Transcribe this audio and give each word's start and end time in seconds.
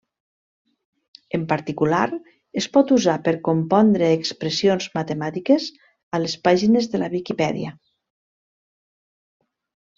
En 1.37 1.43
particular, 1.51 2.07
es 2.61 2.69
pot 2.77 2.93
usar 2.97 3.15
per 3.27 3.35
compondre 3.49 4.09
expressions 4.21 4.89
matemàtiques 4.97 5.69
a 6.17 6.23
les 6.25 6.39
pàgines 6.49 6.93
de 6.95 7.05
la 7.05 7.13
Viquipèdia. 7.19 7.79